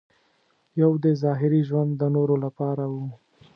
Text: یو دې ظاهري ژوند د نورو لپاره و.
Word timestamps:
یو 0.81 0.91
دې 1.03 1.13
ظاهري 1.23 1.61
ژوند 1.69 1.91
د 1.97 2.03
نورو 2.15 2.35
لپاره 2.45 2.83
و. 2.93 2.95